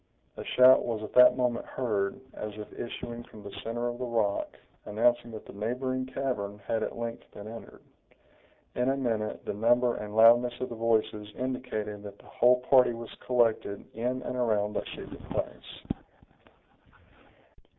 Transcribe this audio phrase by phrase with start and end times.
[0.35, 4.03] A shout was at that moment heard, as if issuing from the center of the
[4.07, 7.83] rock, announcing that the neighboring cavern had at length been entered.
[8.73, 12.93] In a minute, the number and loudness of the voices indicated that the whole party
[12.93, 15.81] was collected in and around that secret place.